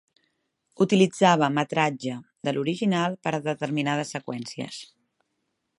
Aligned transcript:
Utilitzava 0.85 1.49
metratge 1.57 2.15
de 2.49 2.53
l'original 2.55 3.17
per 3.27 3.35
a 3.39 3.43
determinades 3.51 4.15
seqüències. 4.17 4.83